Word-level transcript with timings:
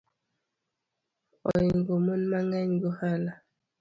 Oingo 1.51 1.93
mon 2.05 2.21
mang’eny 2.31 2.71
gohala 2.81 3.31